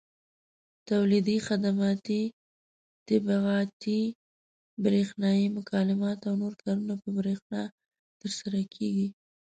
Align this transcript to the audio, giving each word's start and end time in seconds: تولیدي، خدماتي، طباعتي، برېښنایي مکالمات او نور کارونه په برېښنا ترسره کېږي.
تولیدي، 0.89 1.37
خدماتي، 1.47 2.23
طباعتي، 3.07 4.01
برېښنایي 4.83 5.47
مکالمات 5.57 6.19
او 6.27 6.33
نور 6.41 6.53
کارونه 6.63 6.93
په 7.01 7.07
برېښنا 7.17 7.61
ترسره 8.19 8.61
کېږي. 8.75 9.07